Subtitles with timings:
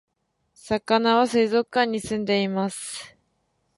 [0.55, 3.15] さかなは水族館に住んでいます